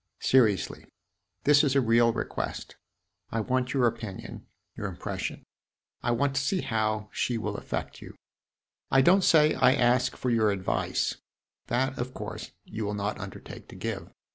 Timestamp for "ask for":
9.75-10.31